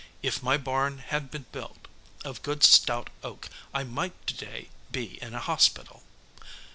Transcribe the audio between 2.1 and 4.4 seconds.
of good stout oak I might to